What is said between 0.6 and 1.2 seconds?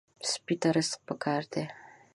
ته رزق